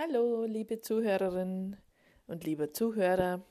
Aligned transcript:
Hallo, 0.00 0.44
liebe 0.44 0.80
Zuhörerinnen 0.80 1.76
und 2.28 2.44
lieber 2.44 2.72
Zuhörer. 2.72 3.44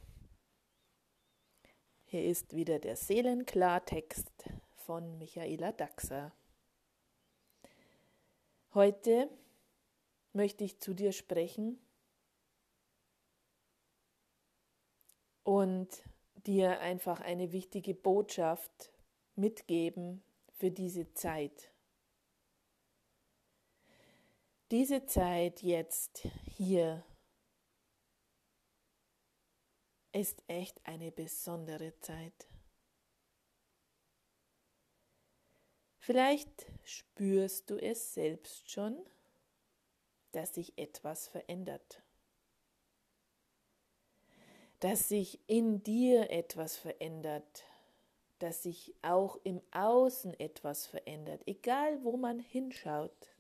Hier 2.06 2.24
ist 2.24 2.56
wieder 2.56 2.80
der 2.80 2.96
Seelenklartext 2.96 4.32
von 4.78 5.18
Michaela 5.18 5.74
Daxer. 5.74 6.32
Heute 8.74 9.30
möchte 10.32 10.64
ich 10.64 10.80
zu 10.80 10.94
dir 10.94 11.12
sprechen 11.12 11.82
und 15.44 15.90
dir 16.46 16.80
einfach 16.80 17.20
eine 17.20 17.52
wichtige 17.52 17.94
Botschaft 17.94 18.94
mitgeben 19.36 20.24
für 20.54 20.72
diese 20.72 21.14
Zeit. 21.14 21.74
Diese 24.70 25.06
Zeit 25.06 25.64
jetzt 25.64 26.28
hier 26.44 27.06
ist 30.12 30.44
echt 30.48 30.86
eine 30.86 31.10
besondere 31.10 31.98
Zeit. 32.02 32.50
Vielleicht 36.00 36.66
spürst 36.84 37.70
du 37.70 37.82
es 37.82 38.14
selbst 38.14 38.70
schon, 38.70 38.98
dass 40.34 40.56
sich 40.56 40.78
etwas 40.78 41.30
verändert, 41.30 42.04
dass 44.82 45.08
sich 45.08 45.40
in 45.48 45.82
dir 45.82 46.30
etwas 46.30 46.76
verändert, 46.76 47.64
dass 48.40 48.64
sich 48.64 48.94
auch 49.02 49.40
im 49.46 49.62
Außen 49.72 50.38
etwas 50.42 50.88
verändert, 50.88 51.42
egal 51.46 52.04
wo 52.04 52.18
man 52.18 52.40
hinschaut 52.40 53.37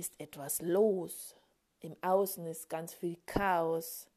ist 0.00 0.18
etwas 0.18 0.62
los. 0.62 1.36
Im 1.80 1.94
Außen 2.00 2.46
ist 2.46 2.70
ganz 2.70 2.94
viel 2.94 3.18
Chaos. 3.26 4.08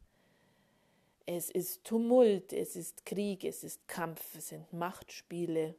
Es 1.25 1.49
ist 1.49 1.83
Tumult, 1.83 2.53
es 2.53 2.77
ist 2.77 3.05
Krieg, 3.05 3.43
es 3.43 3.63
ist 3.63 3.85
Kampf, 3.87 4.35
es 4.35 4.47
sind 4.49 4.71
Machtspiele. 4.71 5.75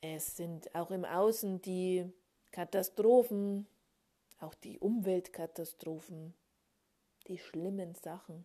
Es 0.00 0.36
sind 0.36 0.74
auch 0.74 0.90
im 0.90 1.04
Außen 1.04 1.62
die 1.62 2.12
Katastrophen, 2.50 3.66
auch 4.40 4.54
die 4.54 4.78
Umweltkatastrophen, 4.80 6.34
die 7.28 7.38
schlimmen 7.38 7.94
Sachen. 7.94 8.44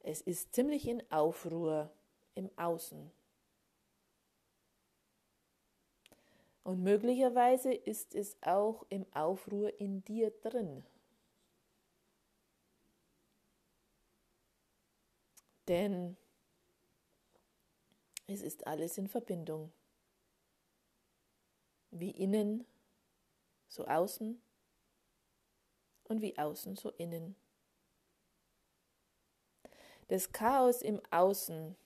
Es 0.00 0.20
ist 0.20 0.54
ziemlich 0.54 0.86
in 0.86 1.02
Aufruhr 1.10 1.90
im 2.34 2.50
Außen. 2.56 3.10
Und 6.64 6.82
möglicherweise 6.82 7.74
ist 7.74 8.14
es 8.14 8.38
auch 8.40 8.86
im 8.88 9.04
Aufruhr 9.12 9.78
in 9.78 10.02
dir 10.02 10.30
drin. 10.30 10.82
Denn 15.68 16.16
es 18.26 18.40
ist 18.40 18.66
alles 18.66 18.96
in 18.96 19.08
Verbindung. 19.08 19.72
Wie 21.90 22.10
innen, 22.10 22.66
so 23.68 23.86
außen 23.86 24.40
und 26.04 26.22
wie 26.22 26.38
außen, 26.38 26.76
so 26.76 26.90
innen. 26.92 27.36
Das 30.08 30.32
Chaos 30.32 30.80
im 30.80 31.00
Außen 31.10 31.76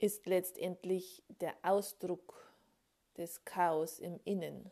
ist 0.00 0.26
letztendlich 0.26 1.22
der 1.40 1.54
Ausdruck 1.62 2.34
des 3.16 3.44
Chaos 3.44 3.98
im 3.98 4.18
Innen. 4.24 4.70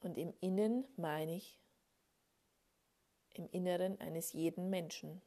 Und 0.00 0.18
im 0.18 0.32
Innen 0.40 0.86
meine 0.96 1.36
ich 1.36 1.58
im 3.34 3.48
Inneren 3.50 4.00
eines 4.00 4.32
jeden 4.32 4.70
Menschen. 4.70 5.20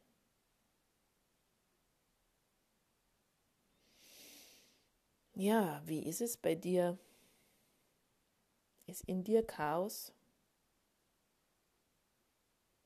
Ja, 5.35 5.81
wie 5.85 6.03
ist 6.03 6.21
es 6.21 6.37
bei 6.37 6.55
dir? 6.55 6.97
Ist 8.87 9.03
in 9.03 9.23
dir 9.23 9.45
Chaos? 9.45 10.11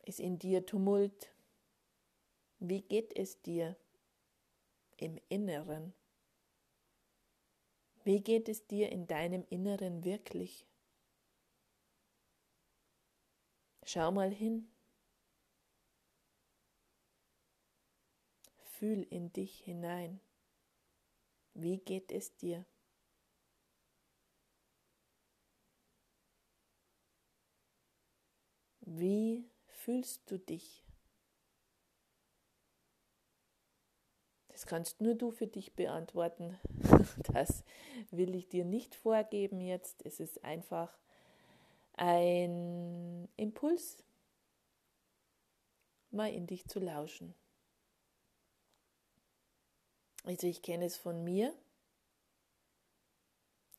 Ist 0.04 0.20
in 0.20 0.38
dir 0.38 0.66
Tumult? 0.66 1.33
Wie 2.66 2.82
geht 2.82 3.14
es 3.18 3.42
dir 3.42 3.76
im 4.96 5.20
Inneren? 5.28 5.94
Wie 8.06 8.22
geht 8.22 8.48
es 8.48 8.66
dir 8.68 8.90
in 8.90 9.06
deinem 9.06 9.46
Inneren 9.50 10.06
wirklich? 10.06 10.66
Schau 13.84 14.14
mal 14.14 14.32
hin. 14.32 14.72
Fühl 18.62 19.06
in 19.10 19.34
dich 19.34 19.60
hinein. 19.60 20.22
Wie 21.54 21.80
geht 21.80 22.14
es 22.14 22.38
dir? 22.38 22.66
Wie 28.80 29.52
fühlst 29.68 30.32
du 30.32 30.40
dich? 30.40 30.83
Das 34.64 34.70
kannst 34.70 35.02
nur 35.02 35.16
du 35.16 35.30
für 35.32 35.48
dich 35.48 35.76
beantworten. 35.76 36.58
Das 37.34 37.66
will 38.12 38.34
ich 38.34 38.48
dir 38.48 38.64
nicht 38.64 38.96
vorgeben 38.96 39.60
jetzt. 39.60 40.06
Es 40.06 40.22
ist 40.22 40.42
einfach 40.46 40.98
ein 41.98 43.28
Impuls, 43.36 44.06
mal 46.12 46.32
in 46.32 46.48
dich 46.48 46.66
zu 46.70 46.80
lauschen. 46.80 47.36
Also 50.24 50.48
ich 50.48 50.62
kenne 50.62 50.86
es 50.86 50.96
von 50.96 51.26
mir 51.26 51.54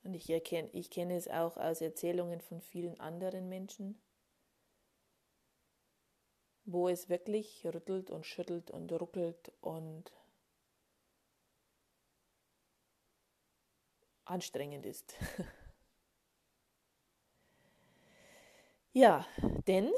und 0.02 0.12
ich, 0.12 0.28
erkenne, 0.28 0.68
ich 0.74 0.90
kenne 0.90 1.16
es 1.16 1.28
auch 1.28 1.56
aus 1.56 1.80
Erzählungen 1.80 2.42
von 2.42 2.60
vielen 2.60 3.00
anderen 3.00 3.48
Menschen, 3.48 3.98
wo 6.66 6.90
es 6.90 7.08
wirklich 7.08 7.64
rüttelt 7.64 8.10
und 8.10 8.26
schüttelt 8.26 8.70
und 8.70 8.92
ruckelt 8.92 9.50
und 9.62 10.12
anstrengend 14.24 14.86
ist. 14.86 15.14
ja, 18.92 19.26
denn 19.66 19.92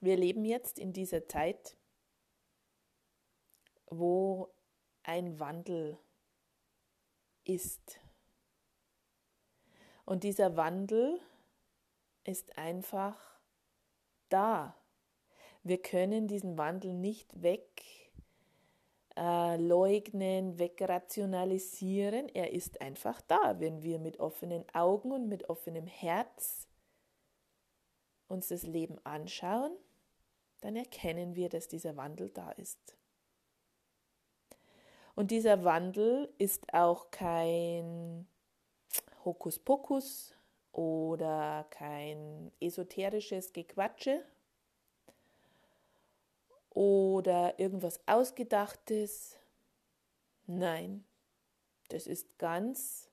wir 0.00 0.16
leben 0.16 0.44
jetzt 0.44 0.78
in 0.78 0.92
dieser 0.92 1.26
Zeit, 1.26 1.76
wo 3.86 4.52
ein 5.02 5.40
Wandel 5.40 5.98
ist. 7.44 8.00
Und 10.04 10.24
dieser 10.24 10.56
Wandel 10.56 11.20
ist 12.24 12.56
einfach 12.58 13.18
da. 14.28 14.76
Wir 15.62 15.80
können 15.82 16.28
diesen 16.28 16.56
Wandel 16.56 16.94
nicht 16.94 17.42
weg 17.42 18.07
äh, 19.18 19.56
leugnen, 19.56 20.58
wegrationalisieren. 20.58 22.28
Er 22.28 22.52
ist 22.52 22.80
einfach 22.80 23.20
da, 23.22 23.58
wenn 23.58 23.82
wir 23.82 23.98
mit 23.98 24.20
offenen 24.20 24.64
Augen 24.72 25.10
und 25.10 25.28
mit 25.28 25.50
offenem 25.50 25.88
Herz 25.88 26.68
uns 28.28 28.48
das 28.48 28.62
Leben 28.62 28.98
anschauen, 29.04 29.72
dann 30.60 30.76
erkennen 30.76 31.34
wir, 31.34 31.48
dass 31.48 31.66
dieser 31.66 31.96
Wandel 31.96 32.30
da 32.30 32.52
ist. 32.52 32.96
Und 35.16 35.32
dieser 35.32 35.64
Wandel 35.64 36.32
ist 36.38 36.72
auch 36.72 37.10
kein 37.10 38.28
Hokuspokus 39.24 40.32
oder 40.70 41.66
kein 41.70 42.52
esoterisches 42.60 43.52
Gequatsche, 43.52 44.24
oder 46.78 47.58
irgendwas 47.58 47.98
Ausgedachtes. 48.06 49.36
Nein, 50.46 51.04
das 51.88 52.06
ist 52.06 52.38
ganz, 52.38 53.10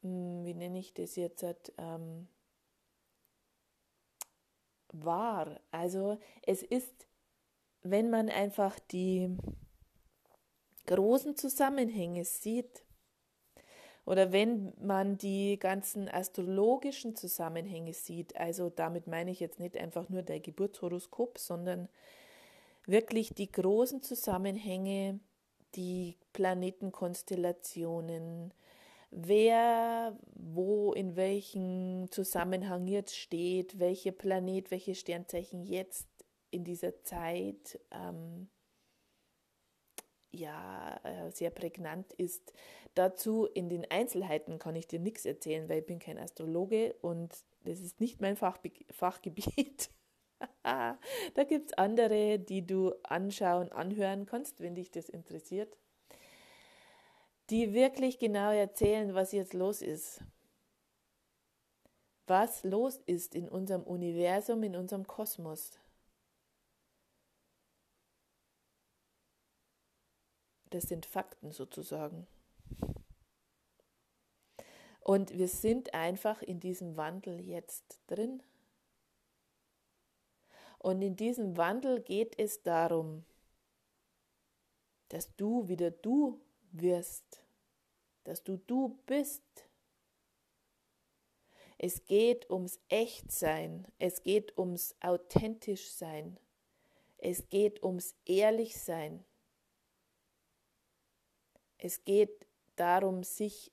hm, 0.00 0.46
wie 0.46 0.54
nenne 0.54 0.78
ich 0.78 0.94
das 0.94 1.16
jetzt, 1.16 1.44
ähm, 1.76 2.28
wahr. 4.88 5.60
Also 5.70 6.18
es 6.46 6.62
ist, 6.62 7.06
wenn 7.82 8.08
man 8.08 8.30
einfach 8.30 8.78
die 8.78 9.36
großen 10.86 11.36
Zusammenhänge 11.36 12.24
sieht, 12.24 12.83
oder 14.06 14.32
wenn 14.32 14.72
man 14.80 15.16
die 15.16 15.58
ganzen 15.58 16.08
astrologischen 16.08 17.16
Zusammenhänge 17.16 17.94
sieht, 17.94 18.36
also 18.36 18.70
damit 18.70 19.06
meine 19.06 19.30
ich 19.30 19.40
jetzt 19.40 19.58
nicht 19.58 19.76
einfach 19.76 20.10
nur 20.10 20.22
der 20.22 20.40
Geburtshoroskop, 20.40 21.38
sondern 21.38 21.88
wirklich 22.86 23.34
die 23.34 23.50
großen 23.50 24.02
Zusammenhänge, 24.02 25.20
die 25.74 26.18
Planetenkonstellationen, 26.34 28.52
wer 29.10 30.18
wo 30.34 30.92
in 30.92 31.16
welchem 31.16 32.10
Zusammenhang 32.10 32.86
jetzt 32.86 33.16
steht, 33.16 33.78
welche 33.78 34.12
Planet, 34.12 34.70
welche 34.70 34.94
Sternzeichen 34.94 35.64
jetzt 35.64 36.06
in 36.50 36.64
dieser 36.64 37.02
Zeit 37.02 37.80
ähm, 37.90 38.50
ja 40.34 41.00
äh, 41.04 41.30
sehr 41.30 41.50
prägnant 41.50 42.12
ist. 42.14 42.52
Dazu 42.94 43.46
in 43.46 43.68
den 43.68 43.90
Einzelheiten 43.90 44.58
kann 44.58 44.76
ich 44.76 44.86
dir 44.86 45.00
nichts 45.00 45.24
erzählen, 45.24 45.68
weil 45.68 45.80
ich 45.80 45.86
bin 45.86 45.98
kein 45.98 46.18
Astrologe 46.18 46.94
und 47.00 47.34
das 47.64 47.80
ist 47.80 48.00
nicht 48.00 48.20
mein 48.20 48.36
Fachbe 48.36 48.70
Fachgebiet. 48.90 49.90
da 50.62 51.44
gibt 51.48 51.70
es 51.70 51.78
andere, 51.78 52.38
die 52.38 52.66
du 52.66 52.92
anschauen, 53.02 53.72
anhören 53.72 54.26
kannst, 54.26 54.60
wenn 54.60 54.74
dich 54.74 54.90
das 54.90 55.08
interessiert 55.08 55.76
die 57.50 57.74
wirklich 57.74 58.18
genau 58.18 58.50
erzählen, 58.52 59.14
was 59.14 59.32
jetzt 59.32 59.54
los 59.54 59.82
ist. 59.82 60.22
Was 62.26 62.64
los 62.64 62.96
ist 63.04 63.34
in 63.34 63.48
unserem 63.48 63.82
Universum, 63.82 64.62
in 64.62 64.76
unserem 64.76 65.06
Kosmos. 65.06 65.78
Das 70.74 70.88
sind 70.88 71.06
Fakten 71.06 71.52
sozusagen. 71.52 72.26
Und 74.98 75.38
wir 75.38 75.46
sind 75.46 75.94
einfach 75.94 76.42
in 76.42 76.58
diesem 76.58 76.96
Wandel 76.96 77.40
jetzt 77.40 78.00
drin. 78.08 78.42
Und 80.80 81.00
in 81.00 81.14
diesem 81.14 81.56
Wandel 81.56 82.00
geht 82.00 82.36
es 82.40 82.64
darum, 82.64 83.24
dass 85.10 85.36
du 85.36 85.68
wieder 85.68 85.92
du 85.92 86.40
wirst, 86.72 87.44
dass 88.24 88.42
du 88.42 88.56
du 88.56 88.98
bist. 89.06 89.68
Es 91.78 92.04
geht 92.04 92.50
ums 92.50 92.80
Echtsein, 92.88 93.86
es 94.00 94.24
geht 94.24 94.58
ums 94.58 94.96
authentisch 94.98 95.92
sein, 95.92 96.36
es 97.18 97.48
geht 97.48 97.80
ums 97.84 98.16
ehrlich 98.24 98.76
sein. 98.80 99.24
Es 101.84 102.04
geht 102.04 102.46
darum, 102.76 103.22
sich 103.22 103.70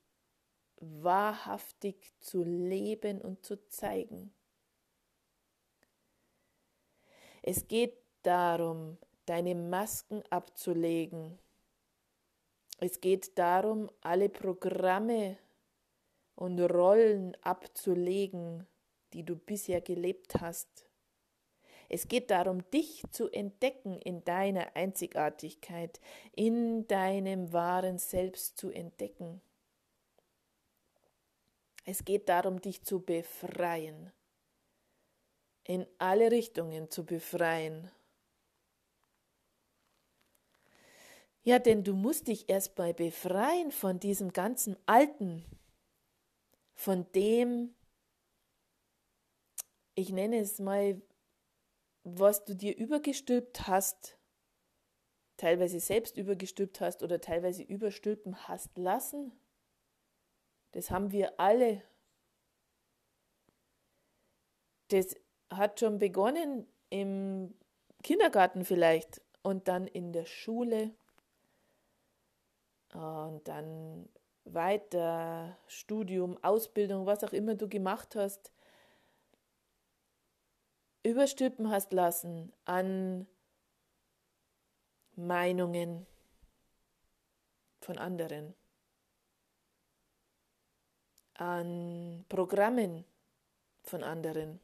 wahrhaftig 0.78 2.14
zu 2.20 2.44
leben 2.44 3.22
und 3.22 3.46
zu 3.46 3.68
zeigen. 3.68 4.34
Es 7.42 7.68
geht 7.68 7.98
darum, 8.24 8.98
deine 9.26 9.56
Masken 9.56 10.24
abzulegen 10.30 11.40
es 12.84 13.00
geht 13.00 13.38
darum, 13.38 13.92
alle 14.02 14.28
Programme 14.28 15.38
und 16.34 16.60
Rollen 16.60 17.38
abzulegen, 17.44 18.66
die 19.14 19.24
du 19.24 19.36
bisher 19.36 19.82
gelebt 19.82 20.42
hast. 20.42 20.90
Es 21.94 22.08
geht 22.08 22.32
darum, 22.32 22.64
dich 22.72 23.04
zu 23.12 23.30
entdecken 23.30 24.00
in 24.00 24.24
deiner 24.24 24.76
Einzigartigkeit, 24.78 26.00
in 26.34 26.88
deinem 26.88 27.52
wahren 27.52 27.98
Selbst 27.98 28.58
zu 28.58 28.70
entdecken. 28.70 29.42
Es 31.84 32.06
geht 32.06 32.30
darum, 32.30 32.62
dich 32.62 32.84
zu 32.84 33.02
befreien, 33.02 34.14
in 35.66 35.86
alle 35.98 36.32
Richtungen 36.32 36.90
zu 36.90 37.06
befreien 37.06 37.92
Ja, 41.44 41.58
denn 41.58 41.84
du 41.84 41.96
musst 41.96 42.28
dich 42.28 42.50
erstmal 42.50 42.94
befreien 42.94 43.72
von 43.72 44.00
diesem 44.00 44.32
ganzen 44.32 44.78
Alten, 44.86 45.44
von 46.76 47.12
dem, 47.14 47.74
ich 49.96 50.12
nenne 50.12 50.38
es 50.38 50.60
mal, 50.60 51.02
was 52.04 52.46
du 52.46 52.56
dir 52.56 52.76
übergestülpt 52.76 53.68
hast, 53.68 54.18
teilweise 55.38 55.80
selbst 55.80 56.18
übergestülpt 56.18 56.82
hast 56.82 57.04
oder 57.04 57.20
teilweise 57.22 57.64
überstülpen 57.64 58.48
hast 58.48 58.78
lassen. 58.78 59.32
Das 60.72 60.92
haben 60.92 61.12
wir 61.12 61.40
alle. 61.40 61.82
Das 64.90 65.16
hat 65.50 65.80
schon 65.80 66.00
begonnen 66.00 66.68
im 66.90 67.54
Kindergarten 68.04 68.66
vielleicht 68.66 69.22
und 69.42 69.68
dann 69.68 69.88
in 69.88 70.14
der 70.14 70.26
Schule 70.26 70.92
und 72.94 73.48
dann 73.48 74.10
weiter, 74.44 75.58
Studium, 75.68 76.38
Ausbildung, 76.44 77.06
was 77.06 77.24
auch 77.24 77.34
immer 77.34 77.56
du 77.56 77.70
gemacht 77.70 78.16
hast, 78.16 78.52
überstülpen 81.04 81.70
hast 81.70 81.94
lassen 81.94 82.54
an 82.66 83.28
Meinungen 85.16 86.06
von 87.82 87.98
anderen, 87.98 88.54
an 91.34 92.26
Programmen 92.30 93.06
von 93.84 94.04
anderen, 94.04 94.60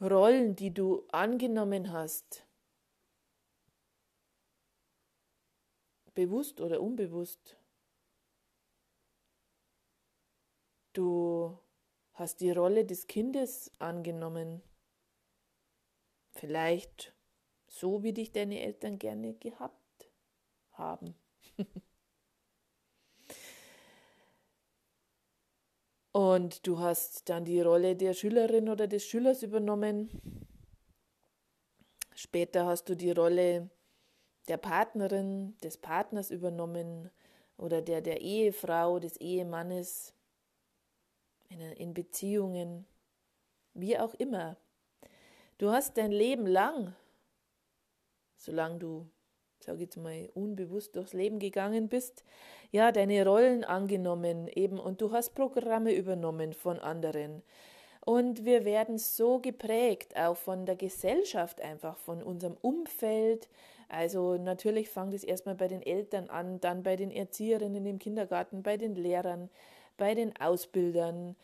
Rollen, 0.00 0.54
die 0.54 0.72
du 0.72 1.04
angenommen 1.08 1.92
hast 1.92 2.44
bewusst 6.18 6.60
oder 6.60 6.80
unbewusst. 6.80 7.56
Du 10.92 11.56
hast 12.18 12.40
die 12.40 12.50
Rolle 12.50 12.84
des 12.84 13.06
Kindes 13.06 13.70
angenommen. 13.78 14.60
Vielleicht 16.32 17.14
so, 17.68 18.02
wie 18.02 18.12
dich 18.12 18.32
deine 18.32 18.60
Eltern 18.60 18.98
gerne 18.98 19.34
gehabt 19.34 20.10
haben. 20.72 21.14
Und 26.12 26.66
du 26.66 26.80
hast 26.80 27.28
dann 27.28 27.44
die 27.44 27.60
Rolle 27.60 27.94
der 27.94 28.14
Schülerin 28.14 28.68
oder 28.68 28.88
des 28.88 29.04
Schülers 29.04 29.44
übernommen. 29.44 30.10
Später 32.14 32.66
hast 32.66 32.88
du 32.88 32.96
die 32.96 33.12
Rolle 33.12 33.70
der 34.48 34.56
Partnerin, 34.56 35.56
des 35.62 35.78
Partners 35.78 36.32
übernommen 36.32 37.10
oder 37.56 37.82
der 37.82 38.00
der 38.00 38.20
Ehefrau, 38.22 38.98
des 38.98 39.18
Ehemannes, 39.18 40.17
in, 41.48 41.60
in 41.60 41.94
Beziehungen, 41.94 42.86
wie 43.74 43.98
auch 43.98 44.14
immer. 44.14 44.56
Du 45.58 45.70
hast 45.70 45.96
dein 45.96 46.12
Leben 46.12 46.46
lang, 46.46 46.94
solange 48.36 48.78
du, 48.78 49.06
sag 49.60 49.76
ich 49.76 49.82
jetzt 49.82 49.96
mal, 49.96 50.30
unbewusst 50.34 50.94
durchs 50.96 51.12
Leben 51.12 51.38
gegangen 51.38 51.88
bist, 51.88 52.24
ja, 52.70 52.92
deine 52.92 53.24
Rollen 53.26 53.64
angenommen 53.64 54.48
eben 54.48 54.78
und 54.78 55.00
du 55.00 55.12
hast 55.12 55.34
Programme 55.34 55.94
übernommen 55.94 56.52
von 56.52 56.78
anderen. 56.78 57.42
Und 58.04 58.44
wir 58.44 58.64
werden 58.64 58.98
so 58.98 59.38
geprägt, 59.38 60.16
auch 60.16 60.36
von 60.36 60.64
der 60.64 60.76
Gesellschaft 60.76 61.60
einfach, 61.60 61.96
von 61.96 62.22
unserem 62.22 62.56
Umfeld, 62.62 63.48
also 63.88 64.36
natürlich 64.36 64.90
fängt 64.90 65.14
es 65.14 65.24
erstmal 65.24 65.54
bei 65.54 65.66
den 65.66 65.82
Eltern 65.82 66.28
an, 66.28 66.60
dann 66.60 66.82
bei 66.82 66.96
den 66.96 67.10
Erzieherinnen 67.10 67.86
im 67.86 67.98
Kindergarten, 67.98 68.62
bei 68.62 68.76
den 68.76 68.94
Lehrern, 68.94 69.48
bei 69.98 70.14
den 70.14 70.34
Ausbildern, 70.40 71.36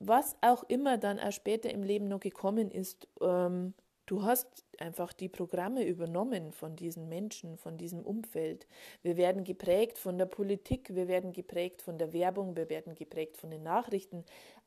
was 0.00 0.36
auch 0.40 0.64
immer 0.64 0.98
dann 0.98 1.20
auch 1.20 1.30
später 1.30 1.70
im 1.70 1.84
Leben 1.84 2.08
noch 2.08 2.20
gekommen 2.20 2.72
ist. 2.72 3.06
Ähm, 3.20 3.74
du 4.06 4.24
hast 4.24 4.64
einfach 4.78 5.12
die 5.12 5.28
Programme 5.28 5.84
übernommen 5.84 6.52
von 6.52 6.74
diesen 6.74 7.08
Menschen, 7.08 7.56
von 7.56 7.76
diesem 7.78 8.00
Umfeld. 8.00 8.66
Wir 9.02 9.16
werden 9.16 9.44
geprägt 9.44 9.98
von 9.98 10.18
der 10.18 10.26
Politik, 10.26 10.94
wir 10.94 11.06
werden 11.06 11.32
geprägt 11.32 11.82
von 11.82 11.98
der 11.98 12.12
Werbung, 12.12 12.56
wir 12.56 12.68
werden 12.68 12.94
geprägt 12.94 13.36
von 13.36 13.50
den 13.50 13.62
Nachrichten. 13.62 14.24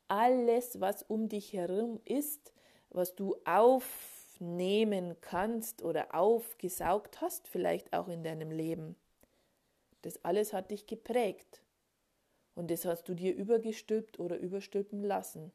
Alles, 0.08 0.80
was 0.80 1.02
um 1.02 1.28
dich 1.28 1.52
herum 1.52 2.00
ist, 2.04 2.52
was 2.90 3.14
du 3.14 3.36
auf 3.44 3.84
nehmen 4.38 5.16
kannst 5.20 5.82
oder 5.82 6.14
aufgesaugt 6.14 7.20
hast, 7.20 7.48
vielleicht 7.48 7.92
auch 7.92 8.08
in 8.08 8.24
deinem 8.24 8.50
Leben. 8.50 8.96
Das 10.02 10.22
alles 10.24 10.52
hat 10.52 10.72
dich 10.72 10.86
geprägt 10.86 11.61
und 12.54 12.70
das 12.70 12.84
hast 12.84 13.08
du 13.08 13.14
dir 13.14 13.34
übergestülpt 13.34 14.18
oder 14.18 14.38
überstülpen 14.38 15.02
lassen, 15.04 15.52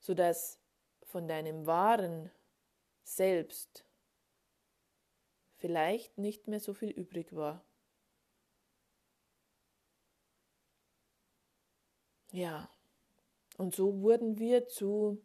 sodass 0.00 0.58
von 1.02 1.28
deinem 1.28 1.66
wahren 1.66 2.30
Selbst 3.02 3.84
vielleicht 5.56 6.18
nicht 6.18 6.48
mehr 6.48 6.60
so 6.60 6.74
viel 6.74 6.90
übrig 6.90 7.34
war. 7.34 7.64
Ja, 12.32 12.68
und 13.58 13.74
so 13.74 14.02
wurden 14.02 14.38
wir 14.38 14.66
zu 14.68 15.22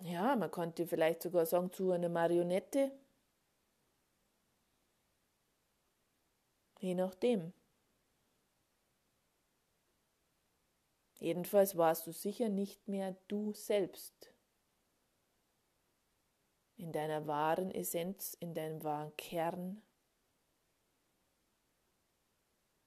ja, 0.00 0.36
man 0.36 0.50
könnte 0.50 0.86
vielleicht 0.86 1.22
sogar 1.22 1.46
sagen, 1.46 1.72
zu 1.72 1.90
einer 1.92 2.08
Marionette. 2.08 2.92
Je 6.80 6.94
nachdem. 6.94 7.52
Jedenfalls 11.18 11.76
warst 11.76 12.06
du 12.06 12.12
sicher 12.12 12.48
nicht 12.48 12.86
mehr 12.88 13.16
du 13.28 13.52
selbst. 13.52 14.32
In 16.76 16.92
deiner 16.92 17.26
wahren 17.26 17.70
Essenz, 17.70 18.34
in 18.40 18.52
deinem 18.52 18.82
wahren 18.82 19.16
Kern, 19.16 19.82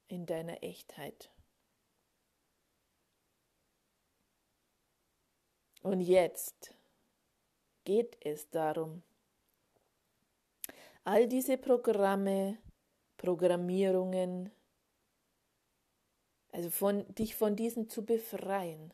in 0.08 0.26
deiner 0.26 0.62
Echtheit. 0.62 1.32
Und 5.82 6.02
jetzt 6.02 6.74
geht 7.86 8.18
es 8.26 8.50
darum, 8.50 9.04
all 11.06 11.28
diese 11.28 11.58
Programme, 11.58 12.58
Programmierungen, 13.16 14.52
also 16.52 16.70
von, 16.70 17.14
dich 17.16 17.36
von 17.36 17.56
diesen 17.56 17.90
zu 17.90 18.06
befreien. 18.06 18.94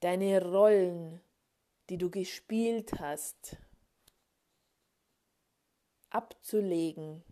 Deine 0.00 0.42
Rollen, 0.42 1.20
die 1.88 1.98
du 1.98 2.10
gespielt 2.10 2.98
hast, 2.98 3.56
abzulegen. 6.08 7.22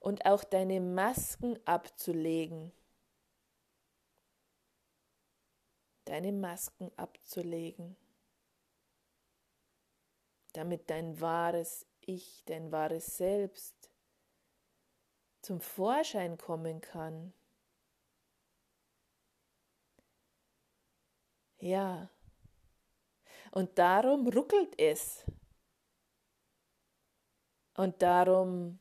Und 0.00 0.24
auch 0.26 0.44
deine 0.44 0.80
Masken 0.80 1.58
abzulegen. 1.66 2.72
Deine 6.04 6.32
Masken 6.32 6.92
abzulegen. 6.96 7.96
Damit 10.52 10.88
dein 10.88 11.20
wahres 11.20 11.86
Ich, 12.02 12.44
dein 12.46 12.70
wahres 12.70 13.16
Selbst 13.16 13.90
zum 15.42 15.60
Vorschein 15.60 16.38
kommen 16.38 16.80
kann. 16.80 17.32
Ja, 21.58 22.10
und 23.56 23.78
darum 23.78 24.28
ruckelt 24.28 24.78
es. 24.78 25.24
Und 27.74 28.02
darum 28.02 28.78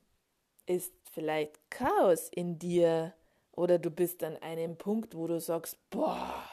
ist 0.65 0.93
vielleicht 1.11 1.59
Chaos 1.69 2.27
in 2.27 2.59
dir 2.59 3.13
oder 3.53 3.79
du 3.79 3.89
bist 3.89 4.21
an 4.21 4.35
einem 4.37 4.77
Punkt, 4.77 5.15
wo 5.15 5.27
du 5.27 5.39
sagst, 5.39 5.77
boah, 5.89 6.43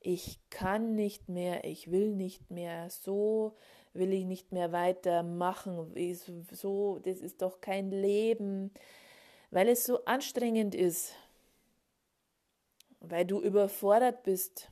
ich 0.00 0.38
kann 0.50 0.94
nicht 0.94 1.30
mehr, 1.30 1.64
ich 1.64 1.90
will 1.90 2.14
nicht 2.14 2.50
mehr, 2.50 2.90
so 2.90 3.56
will 3.94 4.12
ich 4.12 4.24
nicht 4.24 4.52
mehr 4.52 4.72
weitermachen, 4.72 5.94
so, 6.50 6.98
das 6.98 7.20
ist 7.20 7.40
doch 7.42 7.60
kein 7.60 7.90
Leben, 7.90 8.72
weil 9.50 9.68
es 9.68 9.86
so 9.86 10.04
anstrengend 10.04 10.74
ist, 10.74 11.14
weil 13.00 13.24
du 13.24 13.40
überfordert 13.40 14.24
bist, 14.24 14.70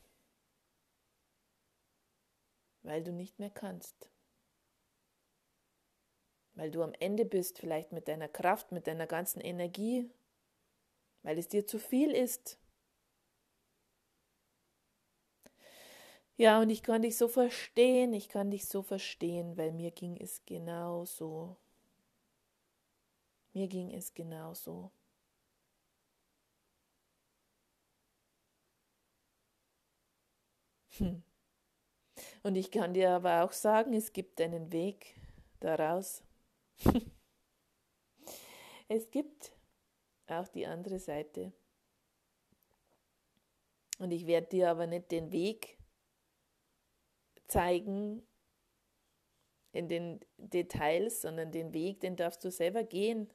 weil 2.82 3.02
du 3.04 3.12
nicht 3.12 3.38
mehr 3.38 3.50
kannst, 3.50 4.10
weil 6.54 6.70
du 6.72 6.82
am 6.82 6.92
Ende 6.98 7.24
bist, 7.24 7.58
vielleicht 7.58 7.92
mit 7.92 8.08
deiner 8.08 8.28
Kraft, 8.28 8.72
mit 8.72 8.88
deiner 8.88 9.06
ganzen 9.06 9.40
Energie, 9.40 10.10
weil 11.22 11.38
es 11.38 11.46
dir 11.46 11.64
zu 11.64 11.78
viel 11.78 12.10
ist. 12.10 12.58
Ja, 16.36 16.60
und 16.60 16.70
ich 16.70 16.82
kann 16.82 17.02
dich 17.02 17.16
so 17.16 17.28
verstehen, 17.28 18.12
ich 18.12 18.28
kann 18.28 18.50
dich 18.50 18.66
so 18.66 18.82
verstehen, 18.82 19.56
weil 19.56 19.72
mir 19.72 19.90
ging 19.90 20.16
es 20.16 20.42
genau 20.46 21.04
so. 21.04 21.56
Mir 23.54 23.68
ging 23.68 23.90
es 23.92 24.14
genauso. 24.14 24.90
Hm. 30.98 31.22
Und 32.42 32.56
ich 32.56 32.70
kann 32.70 32.94
dir 32.94 33.10
aber 33.10 33.44
auch 33.44 33.52
sagen, 33.52 33.94
es 33.94 34.12
gibt 34.12 34.40
einen 34.40 34.72
Weg 34.72 35.14
daraus. 35.60 36.22
es 38.88 39.10
gibt 39.10 39.52
auch 40.26 40.48
die 40.48 40.66
andere 40.66 40.98
Seite. 40.98 41.52
Und 43.98 44.10
ich 44.10 44.26
werde 44.26 44.48
dir 44.48 44.70
aber 44.70 44.86
nicht 44.86 45.10
den 45.10 45.30
Weg 45.30 45.78
zeigen 47.52 48.26
in 49.72 49.88
den 49.88 50.20
Details, 50.38 51.22
sondern 51.22 51.52
den 51.52 51.72
Weg, 51.72 52.00
den 52.00 52.16
darfst 52.16 52.44
du 52.44 52.50
selber 52.50 52.82
gehen. 52.82 53.30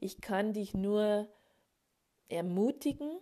Ich 0.00 0.20
kann 0.20 0.52
dich 0.52 0.74
nur 0.74 1.28
ermutigen 2.28 3.18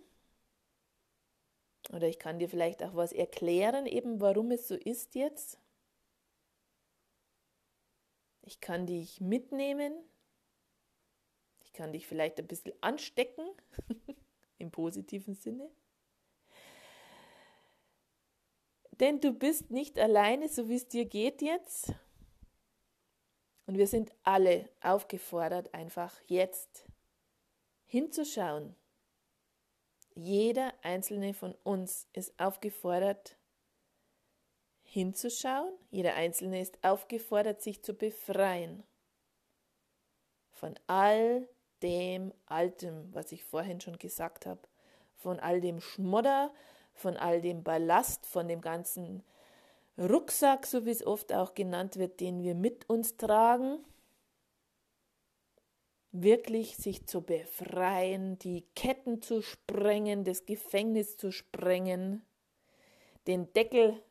oder 1.91 2.07
ich 2.07 2.19
kann 2.19 2.39
dir 2.39 2.49
vielleicht 2.49 2.83
auch 2.83 2.95
was 2.95 3.13
erklären, 3.13 3.85
eben 3.85 4.19
warum 4.19 4.51
es 4.51 4.67
so 4.67 4.75
ist 4.75 5.15
jetzt. 5.15 5.59
Ich 8.41 8.59
kann 8.59 8.85
dich 8.85 9.21
mitnehmen. 9.21 9.93
Ich 11.61 11.73
kann 11.73 11.93
dich 11.93 12.07
vielleicht 12.07 12.39
ein 12.39 12.47
bisschen 12.47 12.73
anstecken, 12.81 13.45
im 14.57 14.71
positiven 14.71 15.35
Sinne. 15.35 15.69
Denn 18.99 19.19
du 19.19 19.31
bist 19.31 19.69
nicht 19.71 19.99
alleine, 19.99 20.49
so 20.49 20.69
wie 20.69 20.75
es 20.75 20.87
dir 20.87 21.05
geht 21.05 21.41
jetzt. 21.41 21.93
Und 23.65 23.77
wir 23.77 23.87
sind 23.87 24.11
alle 24.23 24.69
aufgefordert, 24.81 25.73
einfach 25.73 26.13
jetzt 26.27 26.85
hinzuschauen. 27.85 28.75
Jeder 30.15 30.73
einzelne 30.81 31.33
von 31.33 31.53
uns 31.63 32.07
ist 32.13 32.39
aufgefordert, 32.39 33.37
hinzuschauen. 34.83 35.73
Jeder 35.91 36.15
einzelne 36.15 36.61
ist 36.61 36.83
aufgefordert, 36.83 37.61
sich 37.61 37.83
zu 37.83 37.93
befreien 37.93 38.83
von 40.57 40.73
all 40.87 41.47
dem 41.83 42.33
Altem, 42.47 43.13
was 43.13 43.31
ich 43.31 43.43
vorhin 43.43 43.79
schon 43.79 43.99
gesagt 43.99 44.45
habe, 44.45 44.61
von 45.15 45.39
all 45.39 45.61
dem 45.61 45.79
Schmodder, 45.79 46.51
von 46.97 47.17
all 47.17 47.41
dem 47.41 47.63
Ballast, 47.63 48.25
von 48.25 48.47
dem 48.47 48.61
ganzen 48.61 49.23
Rucksack, 49.97 50.65
so 50.65 50.85
wie 50.85 50.91
es 50.91 51.05
oft 51.05 51.33
auch 51.33 51.53
genannt 51.53 51.97
wird, 51.97 52.19
den 52.19 52.43
wir 52.43 52.55
mit 52.55 52.89
uns 52.89 53.17
tragen, 53.17 53.79
wirklich 56.11 56.77
sich 56.77 57.05
zu 57.05 57.21
befreien, 57.21 58.37
die 58.39 58.63
Ketten 58.75 59.21
zu 59.21 59.41
sprengen, 59.41 60.23
das 60.23 60.45
Gefängnis 60.45 61.17
zu 61.17 61.31
sprengen, 61.31 62.25
den 63.27 63.51
Deckel 63.53 64.01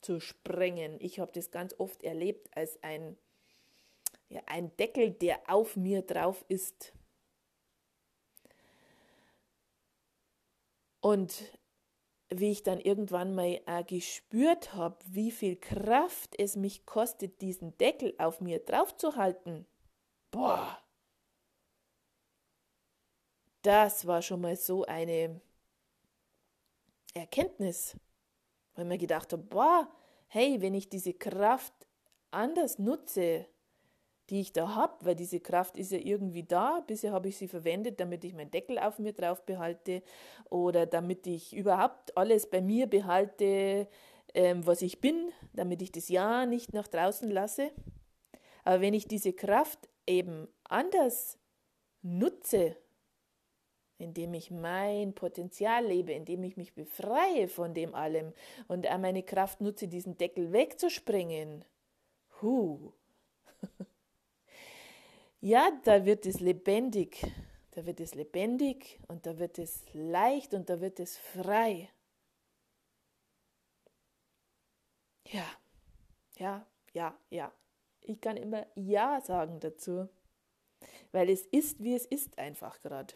zu 0.00 0.20
sprengen. 0.20 0.96
Ich 1.00 1.18
habe 1.18 1.32
das 1.32 1.50
ganz 1.50 1.74
oft 1.78 2.02
erlebt 2.02 2.48
als 2.56 2.82
ein, 2.82 3.16
ja, 4.28 4.42
ein 4.46 4.76
Deckel, 4.76 5.10
der 5.10 5.40
auf 5.48 5.76
mir 5.76 6.02
drauf 6.02 6.44
ist. 6.48 6.92
Und 11.00 11.58
wie 12.40 12.50
ich 12.50 12.62
dann 12.62 12.80
irgendwann 12.80 13.34
mal 13.34 13.60
äh, 13.66 13.84
gespürt 13.84 14.74
habe, 14.74 14.98
wie 15.06 15.30
viel 15.30 15.56
Kraft 15.56 16.34
es 16.38 16.56
mich 16.56 16.86
kostet, 16.86 17.40
diesen 17.40 17.76
Deckel 17.78 18.14
auf 18.18 18.40
mir 18.40 18.58
draufzuhalten. 18.60 19.66
Boah, 20.30 20.78
das 23.64 24.06
war 24.06 24.20
schon 24.20 24.42
mal 24.42 24.56
so 24.56 24.84
eine 24.84 25.40
Erkenntnis, 27.14 27.96
weil 28.74 28.84
mir 28.84 28.98
gedacht 28.98 29.32
habe, 29.32 29.42
boah, 29.42 29.88
hey, 30.28 30.60
wenn 30.60 30.74
ich 30.74 30.90
diese 30.90 31.14
Kraft 31.14 31.72
anders 32.30 32.78
nutze, 32.78 33.46
die 34.30 34.40
ich 34.40 34.52
da 34.52 34.74
habe, 34.74 35.04
weil 35.04 35.14
diese 35.14 35.40
Kraft 35.40 35.76
ist 35.76 35.92
ja 35.92 35.98
irgendwie 35.98 36.44
da. 36.44 36.80
Bisher 36.86 37.12
habe 37.12 37.28
ich 37.28 37.36
sie 37.36 37.48
verwendet, 37.48 38.00
damit 38.00 38.24
ich 38.24 38.34
meinen 38.34 38.50
Deckel 38.50 38.78
auf 38.78 38.98
mir 38.98 39.12
drauf 39.12 39.44
behalte 39.44 40.02
oder 40.50 40.86
damit 40.86 41.26
ich 41.26 41.54
überhaupt 41.54 42.16
alles 42.16 42.48
bei 42.48 42.60
mir 42.60 42.86
behalte, 42.86 43.88
ähm, 44.34 44.66
was 44.66 44.82
ich 44.82 45.00
bin, 45.00 45.30
damit 45.52 45.82
ich 45.82 45.92
das 45.92 46.08
Ja 46.08 46.46
nicht 46.46 46.72
nach 46.72 46.88
draußen 46.88 47.30
lasse. 47.30 47.70
Aber 48.64 48.80
wenn 48.80 48.94
ich 48.94 49.06
diese 49.06 49.32
Kraft 49.32 49.88
eben 50.06 50.48
anders 50.64 51.38
nutze, 52.02 52.76
indem 53.98 54.34
ich 54.34 54.50
mein 54.50 55.14
Potenzial 55.14 55.86
lebe, 55.86 56.12
indem 56.12 56.42
ich 56.42 56.56
mich 56.56 56.74
befreie 56.74 57.48
von 57.48 57.74
dem 57.74 57.94
allem 57.94 58.32
und 58.68 58.88
auch 58.88 58.98
meine 58.98 59.22
Kraft 59.22 59.60
nutze, 59.60 59.86
diesen 59.88 60.16
Deckel 60.16 60.52
wegzuspringen, 60.52 61.64
huh, 62.42 62.92
ja, 65.44 65.70
da 65.84 66.06
wird 66.06 66.24
es 66.24 66.40
lebendig. 66.40 67.22
Da 67.72 67.84
wird 67.84 68.00
es 68.00 68.14
lebendig 68.14 68.98
und 69.08 69.26
da 69.26 69.38
wird 69.38 69.58
es 69.58 69.84
leicht 69.92 70.54
und 70.54 70.70
da 70.70 70.80
wird 70.80 70.98
es 71.00 71.18
frei. 71.18 71.90
Ja, 75.26 75.44
ja, 76.36 76.66
ja, 76.94 77.14
ja. 77.28 77.52
Ich 78.00 78.22
kann 78.22 78.38
immer 78.38 78.66
Ja 78.74 79.20
sagen 79.20 79.60
dazu, 79.60 80.08
weil 81.12 81.28
es 81.28 81.44
ist, 81.46 81.82
wie 81.82 81.94
es 81.94 82.06
ist 82.06 82.38
einfach 82.38 82.80
gerade. 82.80 83.12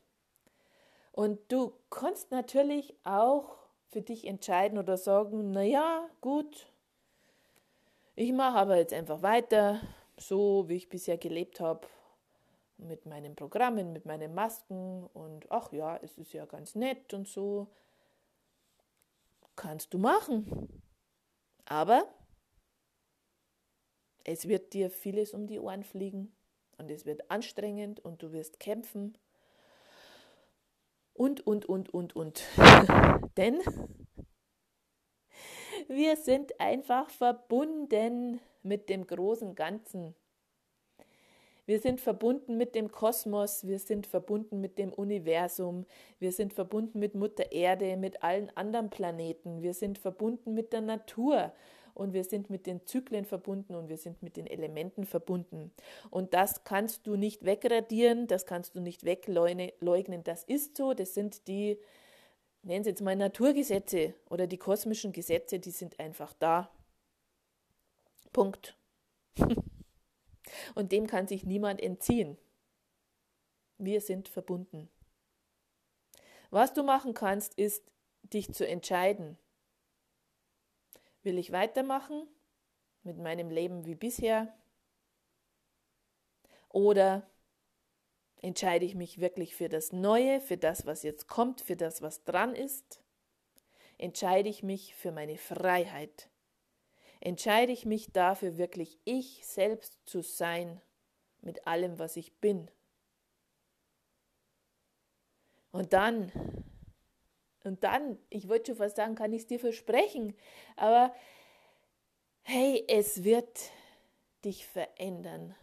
Und 1.12 1.40
du 1.50 1.72
kannst 1.88 2.30
natürlich 2.30 2.94
auch 3.04 3.56
für 3.88 4.02
dich 4.02 4.26
entscheiden 4.26 4.78
oder 4.78 4.98
sagen, 4.98 5.50
naja, 5.50 6.06
gut, 6.20 6.66
ich 8.16 8.32
mache 8.32 8.58
aber 8.58 8.76
jetzt 8.76 8.92
einfach 8.92 9.22
weiter, 9.22 9.80
so 10.18 10.68
wie 10.68 10.76
ich 10.76 10.90
bisher 10.90 11.16
gelebt 11.16 11.60
habe, 11.60 11.86
mit 12.78 13.06
meinen 13.06 13.36
Programmen, 13.36 13.92
mit 13.92 14.06
meinen 14.06 14.34
Masken 14.34 15.06
und 15.12 15.50
ach 15.50 15.72
ja, 15.72 15.96
es 15.96 16.16
ist 16.16 16.32
ja 16.32 16.46
ganz 16.46 16.74
nett 16.74 17.12
und 17.12 17.28
so. 17.28 17.68
Kannst 19.56 19.92
du 19.92 19.98
machen. 19.98 20.82
Aber 21.64 22.08
es 24.24 24.46
wird 24.48 24.72
dir 24.72 24.90
vieles 24.90 25.34
um 25.34 25.46
die 25.46 25.58
Ohren 25.58 25.84
fliegen 25.84 26.32
und 26.78 26.90
es 26.90 27.04
wird 27.04 27.30
anstrengend 27.30 28.00
und 28.00 28.22
du 28.22 28.32
wirst 28.32 28.60
kämpfen. 28.60 29.18
Und, 31.12 31.44
und, 31.46 31.66
und, 31.66 31.92
und, 31.92 32.14
und. 32.14 32.44
Denn 33.36 33.60
wir 35.88 36.16
sind 36.16 36.58
einfach 36.60 37.10
verbunden 37.10 38.40
mit 38.62 38.88
dem 38.88 39.06
großen 39.06 39.54
Ganzen. 39.54 40.14
Wir 41.68 41.80
sind 41.80 42.00
verbunden 42.00 42.56
mit 42.56 42.74
dem 42.74 42.90
Kosmos, 42.90 43.66
wir 43.66 43.78
sind 43.78 44.06
verbunden 44.06 44.58
mit 44.58 44.78
dem 44.78 44.90
Universum, 44.90 45.84
wir 46.18 46.32
sind 46.32 46.54
verbunden 46.54 46.98
mit 46.98 47.14
Mutter 47.14 47.52
Erde, 47.52 47.98
mit 47.98 48.22
allen 48.22 48.48
anderen 48.56 48.88
Planeten, 48.88 49.60
wir 49.60 49.74
sind 49.74 49.98
verbunden 49.98 50.54
mit 50.54 50.72
der 50.72 50.80
Natur 50.80 51.52
und 51.92 52.14
wir 52.14 52.24
sind 52.24 52.48
mit 52.48 52.66
den 52.66 52.86
Zyklen 52.86 53.26
verbunden 53.26 53.74
und 53.74 53.90
wir 53.90 53.98
sind 53.98 54.22
mit 54.22 54.38
den 54.38 54.46
Elementen 54.46 55.04
verbunden. 55.04 55.70
Und 56.08 56.32
das 56.32 56.64
kannst 56.64 57.06
du 57.06 57.16
nicht 57.16 57.44
wegradieren, 57.44 58.28
das 58.28 58.46
kannst 58.46 58.74
du 58.74 58.80
nicht 58.80 59.04
wegleugnen, 59.04 60.24
das 60.24 60.44
ist 60.44 60.74
so, 60.74 60.94
das 60.94 61.12
sind 61.12 61.48
die, 61.48 61.78
nennen 62.62 62.82
Sie 62.82 62.90
jetzt 62.90 63.02
mal 63.02 63.14
Naturgesetze 63.14 64.14
oder 64.30 64.46
die 64.46 64.56
kosmischen 64.56 65.12
Gesetze, 65.12 65.58
die 65.58 65.72
sind 65.72 66.00
einfach 66.00 66.32
da. 66.32 66.70
Punkt. 68.32 68.74
Und 70.74 70.92
dem 70.92 71.06
kann 71.06 71.26
sich 71.26 71.44
niemand 71.44 71.80
entziehen. 71.80 72.36
Wir 73.78 74.00
sind 74.00 74.28
verbunden. 74.28 74.88
Was 76.50 76.72
du 76.72 76.82
machen 76.82 77.14
kannst, 77.14 77.54
ist, 77.54 77.84
dich 78.22 78.52
zu 78.52 78.66
entscheiden. 78.66 79.38
Will 81.22 81.38
ich 81.38 81.52
weitermachen 81.52 82.26
mit 83.02 83.18
meinem 83.18 83.50
Leben 83.50 83.84
wie 83.84 83.94
bisher? 83.94 84.54
Oder 86.68 87.28
entscheide 88.40 88.84
ich 88.84 88.94
mich 88.94 89.20
wirklich 89.20 89.54
für 89.54 89.68
das 89.68 89.92
Neue, 89.92 90.40
für 90.40 90.56
das, 90.56 90.86
was 90.86 91.02
jetzt 91.02 91.28
kommt, 91.28 91.60
für 91.60 91.76
das, 91.76 92.02
was 92.02 92.24
dran 92.24 92.54
ist? 92.54 93.02
Entscheide 93.96 94.48
ich 94.48 94.62
mich 94.62 94.94
für 94.94 95.12
meine 95.12 95.36
Freiheit? 95.36 96.30
Entscheide 97.20 97.72
ich 97.72 97.84
mich 97.84 98.12
dafür, 98.12 98.58
wirklich 98.58 98.98
ich 99.04 99.46
selbst 99.46 99.98
zu 100.04 100.22
sein 100.22 100.80
mit 101.40 101.66
allem, 101.66 101.98
was 101.98 102.16
ich 102.16 102.34
bin. 102.40 102.70
Und 105.70 105.92
dann, 105.92 106.32
und 107.64 107.84
dann, 107.84 108.18
ich 108.30 108.48
wollte 108.48 108.72
schon 108.72 108.78
fast 108.78 108.96
sagen, 108.96 109.14
kann 109.14 109.32
ich 109.32 109.42
es 109.42 109.46
dir 109.46 109.60
versprechen, 109.60 110.34
aber 110.76 111.14
hey, 112.42 112.84
es 112.88 113.24
wird 113.24 113.70
dich 114.44 114.66
verändern. 114.66 115.54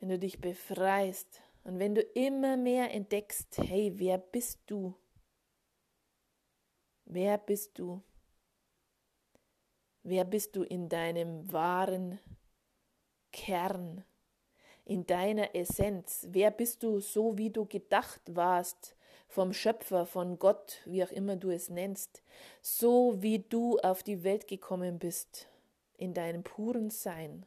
Wenn 0.00 0.08
du 0.08 0.18
dich 0.18 0.40
befreist 0.40 1.40
und 1.62 1.78
wenn 1.78 1.94
du 1.94 2.02
immer 2.02 2.56
mehr 2.56 2.90
entdeckst, 2.92 3.58
hey, 3.58 3.92
wer 3.94 4.18
bist 4.18 4.60
du? 4.66 4.94
Wer 7.06 7.38
bist 7.38 7.78
du? 7.78 8.02
Wer 10.06 10.24
bist 10.26 10.54
du 10.54 10.62
in 10.62 10.90
deinem 10.90 11.50
wahren 11.50 12.20
Kern, 13.32 14.04
in 14.84 15.06
deiner 15.06 15.54
Essenz? 15.54 16.26
Wer 16.28 16.50
bist 16.50 16.82
du 16.82 17.00
so, 17.00 17.38
wie 17.38 17.48
du 17.48 17.64
gedacht 17.64 18.20
warst 18.26 18.96
vom 19.28 19.54
Schöpfer, 19.54 20.04
von 20.04 20.38
Gott, 20.38 20.82
wie 20.84 21.02
auch 21.02 21.10
immer 21.10 21.36
du 21.36 21.48
es 21.48 21.70
nennst, 21.70 22.22
so 22.60 23.22
wie 23.22 23.38
du 23.38 23.78
auf 23.78 24.02
die 24.02 24.24
Welt 24.24 24.46
gekommen 24.46 24.98
bist, 24.98 25.48
in 25.96 26.12
deinem 26.12 26.42
puren 26.42 26.90
Sein? 26.90 27.46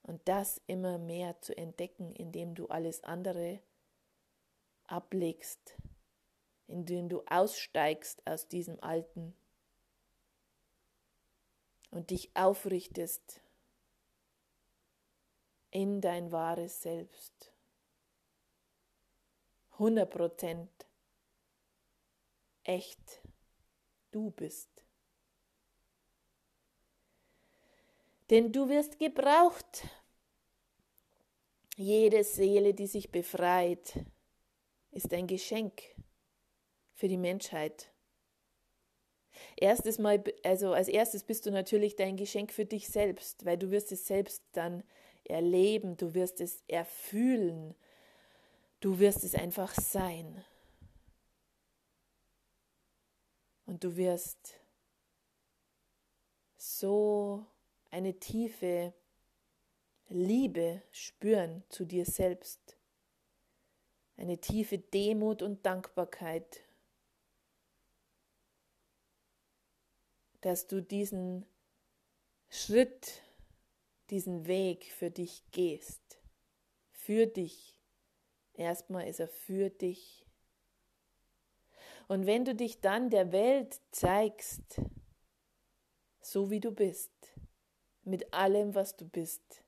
Und 0.00 0.26
das 0.26 0.58
immer 0.66 0.96
mehr 0.96 1.38
zu 1.42 1.54
entdecken, 1.54 2.14
indem 2.14 2.54
du 2.54 2.66
alles 2.68 3.04
andere 3.04 3.60
ablegst, 4.86 5.76
indem 6.66 7.10
du 7.10 7.22
aussteigst 7.28 8.26
aus 8.26 8.48
diesem 8.48 8.82
Alten 8.82 9.36
und 11.90 12.10
dich 12.10 12.30
aufrichtest 12.34 13.40
in 15.70 16.00
dein 16.00 16.32
wahres 16.32 16.82
Selbst. 16.82 17.52
100 19.72 20.10
Prozent 20.10 20.86
echt 22.64 23.22
du 24.10 24.30
bist. 24.30 24.68
Denn 28.30 28.52
du 28.52 28.68
wirst 28.68 28.98
gebraucht. 28.98 29.86
Jede 31.76 32.24
Seele, 32.24 32.74
die 32.74 32.88
sich 32.88 33.10
befreit, 33.10 34.04
ist 34.90 35.12
ein 35.14 35.26
Geschenk 35.26 35.82
für 36.92 37.08
die 37.08 37.16
Menschheit. 37.16 37.92
Erstes 39.56 39.98
Mal, 39.98 40.22
also 40.44 40.72
als 40.72 40.88
erstes 40.88 41.24
bist 41.24 41.46
du 41.46 41.50
natürlich 41.50 41.96
dein 41.96 42.16
Geschenk 42.16 42.52
für 42.52 42.64
dich 42.64 42.88
selbst, 42.88 43.44
weil 43.44 43.58
du 43.58 43.70
wirst 43.70 43.92
es 43.92 44.06
selbst 44.06 44.42
dann 44.52 44.82
erleben, 45.24 45.96
du 45.96 46.14
wirst 46.14 46.40
es 46.40 46.62
erfühlen, 46.68 47.74
du 48.80 48.98
wirst 48.98 49.24
es 49.24 49.34
einfach 49.34 49.74
sein. 49.74 50.44
Und 53.66 53.84
du 53.84 53.96
wirst 53.96 54.54
so 56.56 57.44
eine 57.90 58.18
tiefe 58.18 58.94
Liebe 60.08 60.82
spüren 60.90 61.62
zu 61.68 61.84
dir 61.84 62.06
selbst, 62.06 62.78
eine 64.16 64.38
tiefe 64.38 64.78
Demut 64.78 65.42
und 65.42 65.66
Dankbarkeit 65.66 66.62
dass 70.40 70.66
du 70.66 70.82
diesen 70.82 71.46
Schritt, 72.48 73.22
diesen 74.10 74.46
Weg 74.46 74.84
für 74.92 75.10
dich 75.10 75.42
gehst. 75.50 76.20
Für 76.92 77.26
dich. 77.26 77.78
Erstmal 78.54 79.06
ist 79.08 79.20
er 79.20 79.28
für 79.28 79.70
dich. 79.70 80.26
Und 82.08 82.26
wenn 82.26 82.44
du 82.44 82.54
dich 82.54 82.80
dann 82.80 83.10
der 83.10 83.32
Welt 83.32 83.80
zeigst, 83.90 84.80
so 86.20 86.50
wie 86.50 86.60
du 86.60 86.72
bist, 86.72 87.12
mit 88.02 88.32
allem, 88.32 88.74
was 88.74 88.96
du 88.96 89.06
bist, 89.06 89.62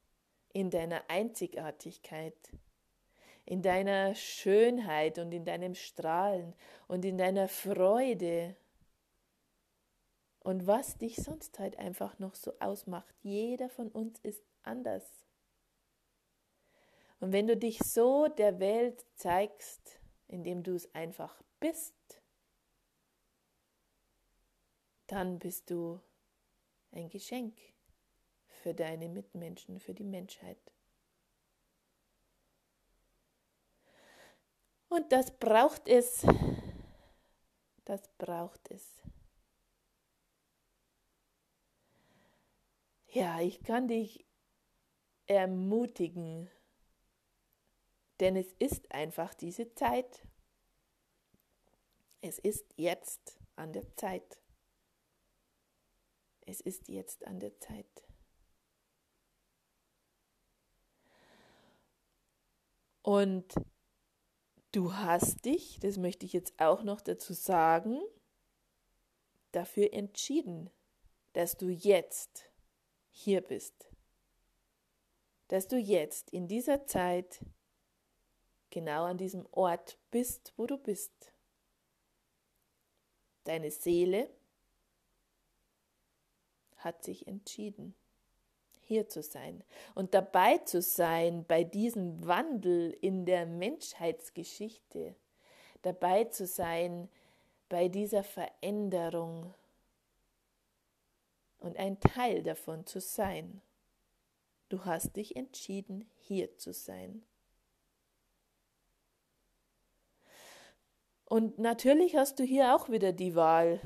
in 0.53 0.71
deiner 0.71 1.03
Einzigartigkeit, 1.09 2.35
in 3.45 3.63
deiner 3.63 4.15
Schönheit 4.15 5.19
und 5.19 5.33
in 5.33 5.45
deinem 5.45 5.75
Strahlen 5.75 6.55
und 6.89 7.05
in 7.05 7.19
deiner 7.19 7.49
Freude 7.49 8.57
und 10.51 10.67
was 10.67 10.99
dich 10.99 11.15
sonst 11.15 11.61
halt 11.61 11.79
einfach 11.79 12.19
noch 12.19 12.35
so 12.35 12.59
ausmacht. 12.59 13.15
Jeder 13.23 13.69
von 13.69 13.89
uns 13.89 14.19
ist 14.19 14.43
anders. 14.65 15.25
Und 17.21 17.33
wenn 17.33 17.47
du 17.47 17.57
dich 17.57 17.79
so 17.79 18.27
der 18.27 18.59
Welt 18.59 19.07
zeigst, 19.15 20.01
indem 20.27 20.65
du 20.65 20.75
es 20.75 20.93
einfach 20.93 21.41
bist, 21.61 21.95
dann 25.07 25.39
bist 25.39 25.71
du 25.71 26.01
ein 26.91 27.11
Geschenk 27.11 27.57
für 28.49 28.75
deine 28.75 29.09
Mitmenschen, 29.09 29.79
für 29.79 29.95
die 29.95 30.03
Menschheit. 30.03 30.59
Und 34.89 35.13
das 35.13 35.31
braucht 35.31 35.87
es, 35.87 36.27
das 37.85 38.09
braucht 38.19 38.69
es. 38.73 39.01
Ja, 43.13 43.41
ich 43.41 43.65
kann 43.65 43.89
dich 43.89 44.25
ermutigen, 45.27 46.49
denn 48.21 48.37
es 48.37 48.53
ist 48.61 48.93
einfach 48.93 49.35
diese 49.35 49.75
Zeit. 49.75 50.29
Es 52.21 52.39
ist 52.39 52.73
jetzt 52.77 53.37
an 53.57 53.73
der 53.73 53.97
Zeit. 53.97 54.41
Es 56.43 56.61
ist 56.61 56.89
jetzt 56.89 57.27
an 57.27 57.41
der 57.41 57.59
Zeit. 57.59 58.07
Und 63.03 63.53
du 64.71 64.95
hast 64.95 65.45
dich, 65.45 65.81
das 65.81 65.97
möchte 65.97 66.27
ich 66.27 66.33
jetzt 66.33 66.61
auch 66.61 66.85
noch 66.85 67.01
dazu 67.01 67.33
sagen, 67.33 68.01
dafür 69.51 69.93
entschieden, 69.93 70.71
dass 71.33 71.57
du 71.57 71.71
jetzt 71.71 72.50
hier 73.11 73.41
bist. 73.41 73.91
Dass 75.49 75.69
du 75.69 75.77
jetzt 75.77 76.31
in 76.31 76.47
dieser 76.49 76.87
Zeit 76.87 77.45
genau 78.71 79.05
an 79.05 79.19
diesem 79.19 79.47
Ort 79.53 79.99
bist, 80.11 80.53
wo 80.57 80.67
du 80.67 80.79
bist. 80.79 81.33
Deine 83.45 83.71
Seele 83.71 84.31
hat 86.77 87.05
sich 87.05 87.27
entschieden, 87.27 87.95
hier 88.83 89.09
zu 89.09 89.23
sein 89.23 89.63
und 89.95 90.15
dabei 90.15 90.59
zu 90.59 90.81
sein 90.81 91.45
bei 91.47 91.65
diesem 91.65 92.27
Wandel 92.27 92.97
in 93.01 93.27
der 93.27 93.47
Menschheitsgeschichte, 93.47 95.15
dabei 95.83 96.25
zu 96.25 96.47
sein 96.47 97.09
bei 97.69 97.89
dieser 97.89 98.25
Veränderung 98.25 99.55
und 101.61 101.77
ein 101.77 102.01
Teil 102.01 102.43
davon 102.43 102.87
zu 102.87 103.01
sein. 103.01 103.63
Du 104.69 104.85
hast 104.85 105.17
dich 105.17 105.37
entschieden, 105.37 106.11
hier 106.19 106.57
zu 106.57 106.73
sein. 106.73 107.23
Und 111.27 111.59
natürlich 111.59 112.17
hast 112.17 112.41
du 112.41 112.45
hier 112.45 112.75
auch 112.75 112.89
wieder 112.89 113.13
die 113.13 113.37
Wahl. 113.37 113.81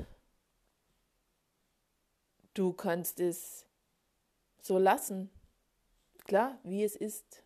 Du 2.55 2.73
kannst 2.73 3.19
es 3.19 3.67
so 4.61 4.79
lassen, 4.79 5.29
klar, 6.23 6.57
wie 6.63 6.83
es 6.83 6.95
ist. 6.95 7.43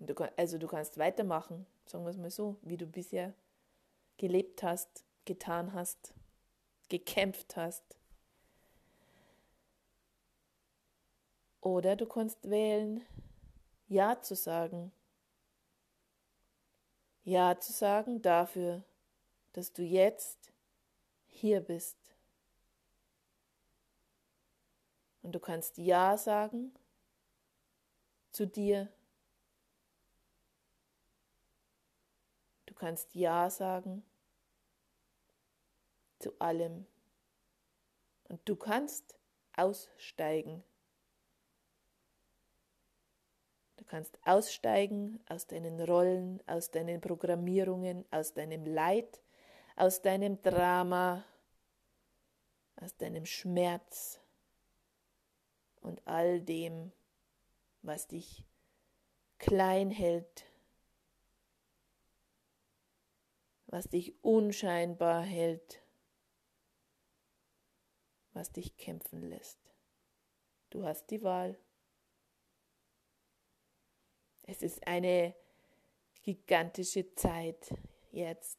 Du, 0.00 0.14
also 0.36 0.58
du 0.58 0.66
kannst 0.66 0.98
weitermachen, 0.98 1.66
sagen 1.86 2.04
wir 2.04 2.10
es 2.10 2.16
mal 2.16 2.30
so, 2.30 2.56
wie 2.62 2.76
du 2.76 2.86
bisher 2.86 3.34
gelebt 4.16 4.62
hast, 4.62 5.04
getan 5.24 5.72
hast, 5.72 6.14
gekämpft 6.88 7.56
hast. 7.56 7.97
Oder 11.60 11.96
du 11.96 12.06
kannst 12.06 12.48
wählen, 12.48 13.04
Ja 13.88 14.20
zu 14.20 14.34
sagen. 14.34 14.92
Ja 17.24 17.58
zu 17.58 17.72
sagen 17.72 18.22
dafür, 18.22 18.84
dass 19.52 19.72
du 19.72 19.82
jetzt 19.82 20.52
hier 21.26 21.60
bist. 21.60 21.98
Und 25.22 25.32
du 25.32 25.40
kannst 25.40 25.76
Ja 25.76 26.16
sagen 26.16 26.72
zu 28.30 28.46
dir. 28.46 28.88
Du 32.66 32.74
kannst 32.74 33.14
Ja 33.14 33.50
sagen 33.50 34.04
zu 36.18 36.38
allem. 36.38 36.86
Und 38.28 38.40
du 38.48 38.56
kannst 38.56 39.18
aussteigen. 39.56 40.62
Kannst 43.88 44.18
aussteigen 44.24 45.20
aus 45.28 45.46
deinen 45.46 45.80
Rollen, 45.80 46.42
aus 46.46 46.70
deinen 46.70 47.00
Programmierungen, 47.00 48.04
aus 48.10 48.34
deinem 48.34 48.64
Leid, 48.64 49.22
aus 49.76 50.02
deinem 50.02 50.40
Drama, 50.42 51.24
aus 52.76 52.96
deinem 52.96 53.26
Schmerz 53.26 54.20
und 55.80 56.06
all 56.06 56.40
dem, 56.40 56.92
was 57.82 58.06
dich 58.06 58.44
klein 59.38 59.90
hält, 59.90 60.44
was 63.66 63.88
dich 63.88 64.14
unscheinbar 64.22 65.22
hält, 65.22 65.82
was 68.32 68.52
dich 68.52 68.76
kämpfen 68.76 69.22
lässt. 69.22 69.58
Du 70.70 70.84
hast 70.84 71.10
die 71.10 71.22
Wahl. 71.22 71.58
Es 74.50 74.62
ist 74.62 74.86
eine 74.86 75.34
gigantische 76.22 77.14
Zeit 77.14 77.74
jetzt. 78.10 78.58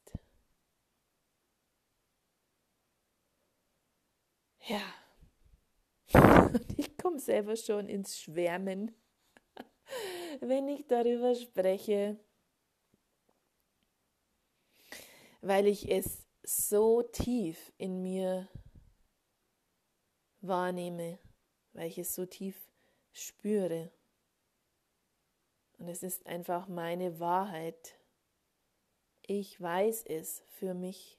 Ja, 4.68 4.82
ich 6.76 6.96
komme 6.96 7.18
selber 7.18 7.56
schon 7.56 7.88
ins 7.88 8.20
Schwärmen, 8.20 8.94
wenn 10.40 10.68
ich 10.68 10.86
darüber 10.86 11.34
spreche, 11.34 12.20
weil 15.40 15.66
ich 15.66 15.90
es 15.90 16.24
so 16.44 17.02
tief 17.02 17.72
in 17.78 18.00
mir 18.00 18.48
wahrnehme, 20.40 21.18
weil 21.72 21.88
ich 21.88 21.98
es 21.98 22.14
so 22.14 22.26
tief 22.26 22.70
spüre. 23.12 23.90
Und 25.80 25.88
es 25.88 26.02
ist 26.02 26.26
einfach 26.26 26.68
meine 26.68 27.20
Wahrheit. 27.20 27.96
Ich 29.26 29.58
weiß 29.58 30.04
es 30.04 30.42
für 30.50 30.74
mich. 30.74 31.18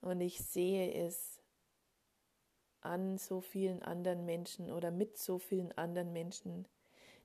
Und 0.00 0.22
ich 0.22 0.38
sehe 0.38 0.90
es 0.94 1.42
an 2.80 3.18
so 3.18 3.42
vielen 3.42 3.82
anderen 3.82 4.24
Menschen 4.24 4.70
oder 4.70 4.90
mit 4.90 5.18
so 5.18 5.38
vielen 5.38 5.70
anderen 5.72 6.14
Menschen, 6.14 6.66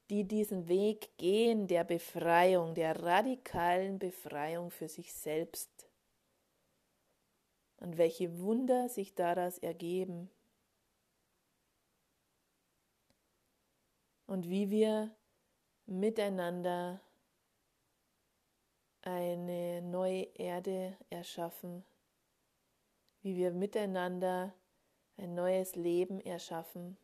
die 0.10 0.26
diesen 0.26 0.68
Weg 0.68 1.18
gehen 1.18 1.68
der 1.68 1.86
Befreiung, 1.86 2.76
der 2.76 3.02
radikalen 3.02 4.00
Befreiung 4.00 4.70
für 4.70 4.90
sich 4.90 5.14
selbst. 5.14 5.88
Und 7.78 7.98
welche 7.98 8.38
Wunder 8.42 8.90
sich 8.90 9.16
daraus 9.16 9.60
ergeben. 9.60 10.30
Und 14.32 14.48
wie 14.48 14.70
wir 14.70 15.14
miteinander 15.88 17.02
eine 19.02 19.82
neue 19.82 20.24
Erde 20.36 20.98
erschaffen, 21.10 21.84
wie 23.24 23.36
wir 23.36 23.52
miteinander 23.52 24.56
ein 25.18 25.36
neues 25.36 25.76
Leben 25.76 26.22
erschaffen, 26.22 26.98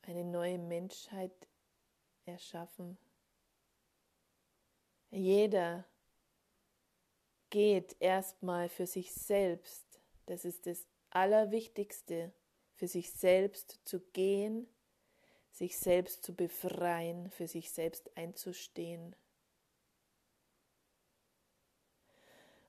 eine 0.00 0.24
neue 0.24 0.56
Menschheit 0.56 1.46
erschaffen. 2.24 2.96
Jeder 5.10 5.84
geht 7.50 7.96
erstmal 8.00 8.70
für 8.70 8.86
sich 8.86 9.12
selbst, 9.12 10.00
das 10.24 10.46
ist 10.46 10.64
das 10.64 10.86
Allerwichtigste 11.10 12.32
für 12.74 12.88
sich 12.88 13.12
selbst 13.12 13.80
zu 13.84 14.00
gehen, 14.00 14.66
sich 15.50 15.78
selbst 15.78 16.24
zu 16.24 16.34
befreien, 16.34 17.30
für 17.30 17.46
sich 17.46 17.70
selbst 17.70 18.16
einzustehen. 18.16 19.14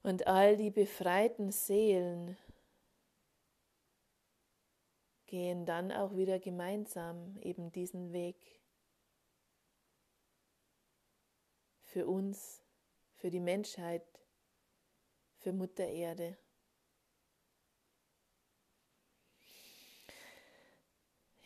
Und 0.03 0.27
all 0.27 0.57
die 0.57 0.69
befreiten 0.69 1.51
Seelen 1.51 2.37
gehen 5.25 5.65
dann 5.65 5.91
auch 5.91 6.15
wieder 6.15 6.39
gemeinsam 6.39 7.37
eben 7.41 7.71
diesen 7.71 8.11
Weg 8.11 8.35
für 11.81 12.05
uns, 12.05 12.61
für 13.15 13.31
die 13.31 13.39
Menschheit, 13.39 14.03
für 15.37 15.53
Mutter 15.53 15.87
Erde. 15.87 16.37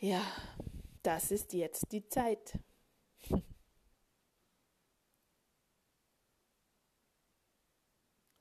Ja, 0.00 0.22
das 1.02 1.30
ist 1.30 1.52
jetzt 1.52 1.92
die 1.92 2.08
Zeit. 2.08 2.58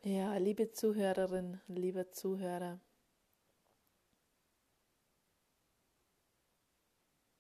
Ja, 0.02 0.36
liebe 0.38 0.72
Zuhörerin, 0.72 1.62
lieber 1.68 2.12
Zuhörer, 2.12 2.80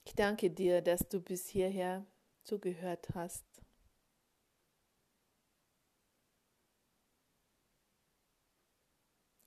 ich 0.05 0.15
danke 0.15 0.49
dir, 0.49 0.81
dass 0.81 1.07
du 1.07 1.21
bis 1.21 1.47
hierher 1.47 2.03
zugehört 2.41 3.09
hast. 3.13 3.45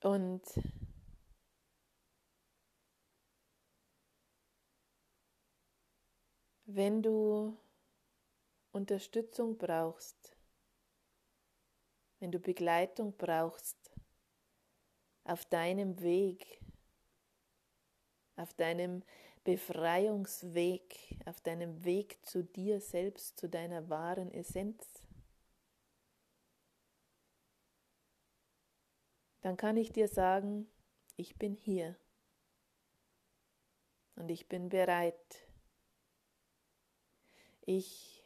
Und 0.02 0.42
wenn 6.74 7.02
du 7.02 7.56
Unterstützung 8.72 9.58
brauchst, 9.58 10.36
wenn 12.20 12.30
du 12.30 12.38
Begleitung 12.38 13.16
brauchst 13.16 13.76
auf 15.24 15.44
deinem 15.46 16.00
Weg, 16.00 16.60
auf 18.36 18.54
deinem 18.54 19.02
Befreiungsweg, 19.42 21.18
auf 21.24 21.40
deinem 21.40 21.84
Weg 21.84 22.24
zu 22.24 22.44
dir 22.44 22.80
selbst, 22.80 23.38
zu 23.38 23.48
deiner 23.48 23.88
wahren 23.88 24.30
Essenz, 24.32 24.86
dann 29.40 29.56
kann 29.56 29.76
ich 29.76 29.92
dir 29.92 30.08
sagen, 30.08 30.70
ich 31.16 31.36
bin 31.36 31.54
hier 31.54 31.96
und 34.16 34.30
ich 34.30 34.46
bin 34.48 34.68
bereit. 34.68 35.49
Ich 37.62 38.24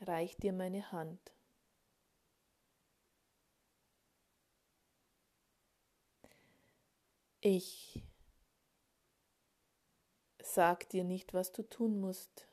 reich 0.00 0.36
dir 0.36 0.52
meine 0.52 0.90
Hand. 0.92 1.32
Ich 7.40 8.00
sag 10.40 10.88
dir 10.90 11.02
nicht, 11.02 11.34
was 11.34 11.50
du 11.52 11.62
tun 11.62 12.00
musst. 12.00 12.48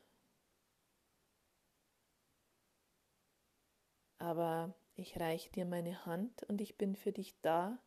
Aber 4.17 4.73
ich 4.95 5.19
reich 5.19 5.51
dir 5.51 5.65
meine 5.65 6.05
Hand 6.05 6.43
und 6.43 6.59
ich 6.59 6.77
bin 6.77 6.95
für 6.95 7.11
dich 7.11 7.39
da 7.41 7.81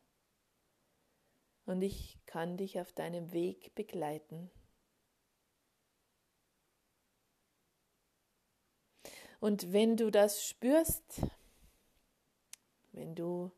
und 1.65 1.81
ich 1.81 2.19
kann 2.25 2.57
dich 2.57 2.79
auf 2.79 2.91
deinem 2.93 3.31
Weg 3.33 3.75
begleiten. 3.75 4.49
Und 9.43 9.73
wenn 9.73 9.97
du 9.97 10.09
das 10.09 10.47
spürst, 10.47 11.21
wenn 12.93 13.13
du, 13.13 13.51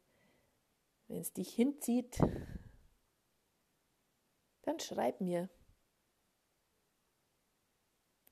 wenn 1.08 1.18
es 1.22 1.32
dich 1.32 1.54
hinzieht, 1.54 2.20
dann 4.64 4.80
schreib 4.80 5.22
mir. 5.22 5.48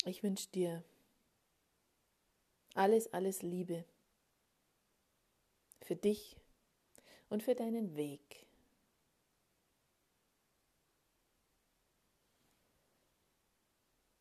ich 0.05 0.25
wünsche 0.25 0.49
dir 0.49 0.83
alles, 2.75 3.13
alles 3.13 3.43
Liebe 3.43 3.85
für 5.87 5.96
dich 5.96 6.37
und 7.29 7.42
für 7.42 7.55
deinen 7.55 7.96
Weg. 7.96 8.46